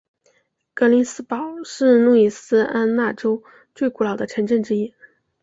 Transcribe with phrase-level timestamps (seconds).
[0.73, 3.43] 格林斯堡是路易斯安那州
[3.75, 4.95] 最古老的城镇之一。